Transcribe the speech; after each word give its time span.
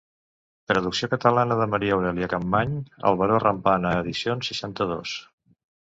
Traducció 0.71 1.09
catalana 1.11 1.57
de 1.59 1.67
Maria 1.75 1.95
Aurèlia 1.99 2.31
Capmany 2.33 2.75
El 3.11 3.21
baró 3.23 3.39
rampant 3.47 3.89
a 3.95 3.97
Edicions 4.03 4.53
seixanta-dos. 4.55 5.19